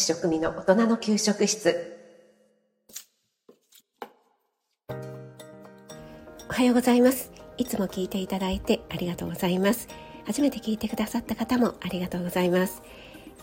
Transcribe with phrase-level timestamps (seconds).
[0.00, 1.98] 室栄養士食味の大人の給食室。
[6.48, 7.30] おはようございます。
[7.58, 9.88] いつも聞いていただいてありがとうございます。
[10.26, 12.82] 初めて聞いてくださった方もありがとうございます。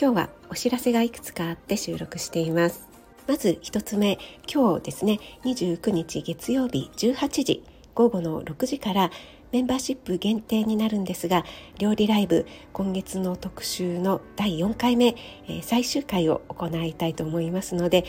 [0.00, 2.88] 今日はお知らせがいくつかあって収録しています。
[3.26, 4.18] まず一つ目
[4.52, 7.64] 今日ですね29日月曜日18時
[7.94, 9.10] 午後の6時から
[9.54, 11.44] メンバーシップ限定になるんですが
[11.78, 15.14] 料理ライブ今月の特集の第4回目、
[15.46, 18.04] えー、最終回を行いたいと思いますので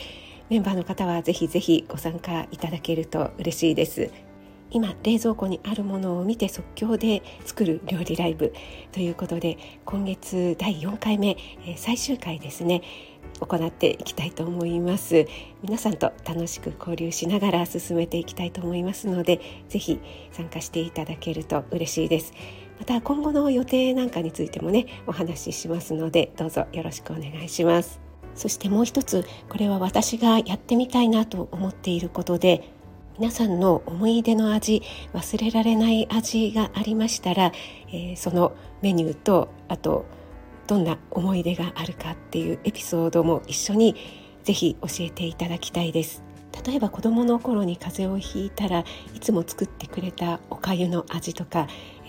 [0.50, 4.25] メンバーの方はぜひぜひご参加いただけると嬉しいです。
[4.70, 8.52] 今冷蔵庫にあるものを見て即興で作る料理ライブ
[8.92, 12.82] ということで今月第4回目、え、最終回ですね
[13.40, 15.26] 行っていきたいと思います。
[15.62, 20.00] 皆さんと楽しく交流しながら進めていきたいと思いますのでぜひ
[20.32, 22.32] 参加していただけると嬉しいです。
[22.78, 28.00] また今後の予定なんかについてもねお話ししますのでどうぞよろしくお願いします。
[28.34, 32.75] そしてもう一つこれは私がやってみたいなと思っていることで
[33.18, 34.82] 皆さんの思い出の味
[35.14, 37.50] 忘れられない味がありましたら、
[37.88, 40.04] えー、そのメニューとあと
[40.66, 43.96] どんな思い出があるかっていうエピソードも一緒に
[44.44, 46.22] ぜひ教えていただきたいです。
[46.66, 48.80] 例えば子供の頃に風邪をひいたら
[49.14, 51.68] いつも作ってくれたおかゆの味とか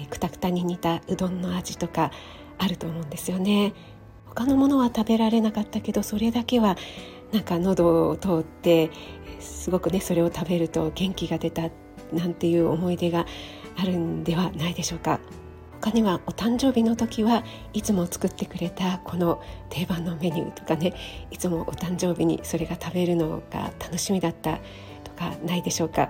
[0.09, 2.11] くたくたに似たうどんの味とか
[2.57, 3.73] あると思うんですよね。
[4.25, 6.75] 他のものは食べられなかったけどそれだけは
[7.31, 8.89] なんか喉を通って
[9.47, 11.69] すごくねそれを食べると元気が出た
[12.13, 13.25] なんていう思い出が
[13.75, 15.19] あるんではないでしょうか。
[15.79, 20.93] 他にはお誕生日の時はいつも作ってくれたこの定番のメニューとかね
[21.29, 24.59] いつもお誕生日にそれが食べるのが楽しみだった
[25.03, 26.09] とかないでしょうか。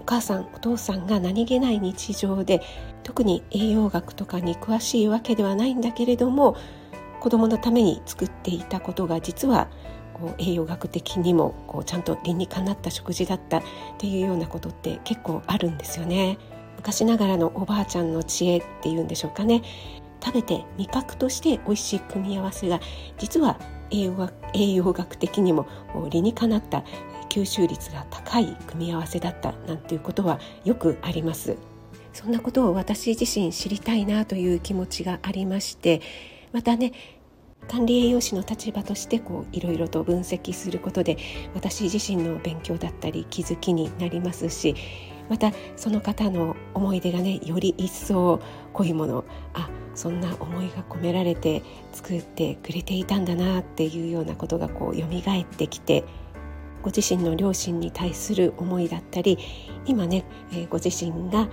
[0.00, 2.62] お母さんお父さんが何気ない日常で
[3.02, 6.56] 特に栄養学とかに詳しいわけではないんだけれども
[7.20, 9.68] 子供のために作っていたことが実は
[10.16, 13.62] こう栄養学的にもこうちゃんと理にかなった食事だったっ
[13.98, 16.38] ていうようなことって結構あるんですよね。
[16.76, 19.62] 昔ながらのおばあちゃんの知恵っていうんでしょうかね
[20.24, 22.80] 食べて味覚として美味しい組み合わせが
[23.18, 23.58] 実は
[23.90, 25.66] 栄養学栄養学的にも
[26.10, 26.84] 理にかなった
[27.28, 31.56] 吸収率が高い組み合わせだったなんていうことはよくあります
[32.12, 36.00] そんなことを私自身知りたいなという気持ちがありまして
[36.52, 36.92] またね
[37.68, 41.16] 管理栄養士の立場としてこういろいろと分析することで
[41.54, 44.74] 私自身の勉強だったり気づきになりますし
[45.28, 48.40] またその方の思い出がねより一層
[48.72, 49.24] 濃いもの
[49.54, 51.62] あそんな思いが込められて
[51.92, 56.04] 作ってくれていたんだなっていうようなことがこう蘇ってきて
[56.82, 59.38] ご自身の両親に対する思いだったり
[59.86, 61.48] 今ね、えー、ご自身が、えー、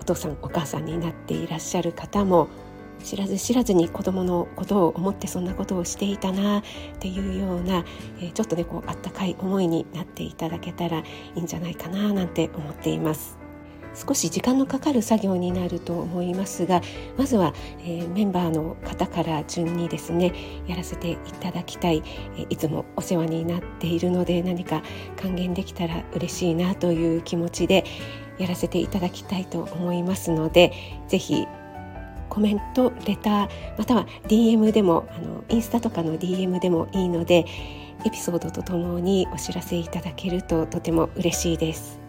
[0.00, 2.48] お父さんお母さんになっていらっしゃる方も
[3.02, 6.62] 知らず知らずに子供のことを思ってそんなことをしていたなっ
[7.00, 7.84] ていうような、
[8.20, 11.04] え、ちょっとねこうあったかい思いになっていただけたらい
[11.36, 13.44] いんじゃないかななんて思っています。
[13.94, 16.82] 少し時間のかかる作業になると思いますが
[17.16, 20.32] まずは、えー、メンバーの方から順にですね
[20.66, 22.02] やらせていただきたい、
[22.36, 24.82] えー、いつもお世話になっているので何か
[25.20, 27.84] 還元できたら嬉しいなという気持ちで
[28.38, 30.72] やらせていただきたいと思いますので
[31.08, 31.46] ぜひ
[32.34, 37.46] コメントレターまたは DM でもあのインスタとかの DM でもいいので
[38.04, 42.00] エピソードとともにお知らせいただけるととても嬉しいです。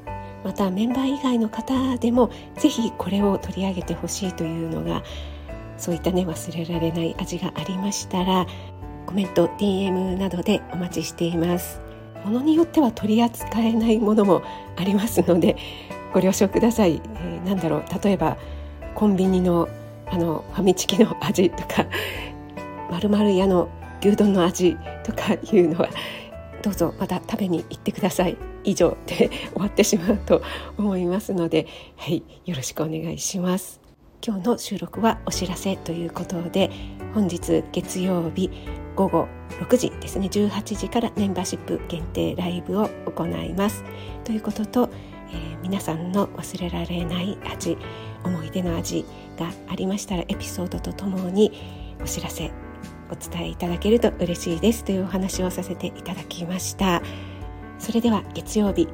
[0.44, 5.04] またメンバー以外の方でもぜひこれを取り上げてほしいというのが
[5.78, 8.46] そういったね忘れられない味がありましたら
[9.06, 11.80] コメント DM などでお待ちしています。
[12.24, 14.42] ものによっては取り扱えないものも
[14.76, 15.56] ありますので
[16.14, 18.38] ご了承ください、えー、なんだろう例えば
[18.96, 19.70] コンビニの
[20.08, 21.86] あのファミチキの味とか
[22.92, 23.70] まるまる屋の
[24.02, 25.90] 牛丼の味とかいうのは
[26.62, 28.38] どうぞまた食べに行ってください。
[28.64, 30.42] 以上で終わってしまうと
[30.78, 33.80] 思いますのではいよろしくお願いします。
[34.26, 36.72] 今日の収録はお知らせということで
[37.14, 38.50] 本日月曜日
[38.96, 39.28] 午後
[39.60, 43.84] 6時ですね18時からメンバーシップ限定ライブを行います。
[44.24, 44.90] ということと、
[45.32, 47.78] えー、皆さんの忘れられない味
[48.26, 49.06] 思い出の味
[49.38, 52.52] がありましたらエピソードとともにお知らせ
[53.12, 57.02] お伝えいただけると嬉しいですというお話をさせていただきました。
[57.78, 58.88] それでは月曜日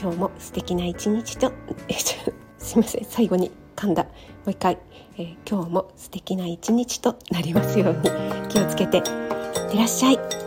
[0.00, 1.52] 今日も素敵な一日と
[2.58, 4.04] すいません最後に噛んだ。
[4.04, 4.10] も
[4.46, 4.78] う一回、
[5.18, 8.10] えー、今日も素敵な一日となりますように。
[8.48, 10.45] 気をつけていってらっしゃい。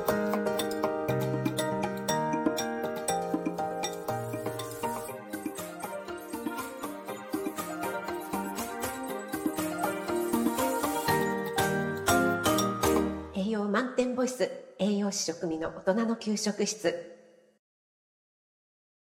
[14.29, 17.18] 室栄養士食味の大人の給食室。